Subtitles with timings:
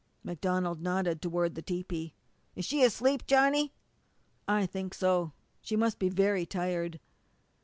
[0.23, 2.15] MacDonald nodded toward the tepee.
[2.55, 3.71] "Is she asleep, Johnny?"
[4.47, 5.33] "I think so.
[5.61, 6.99] She must be very tired."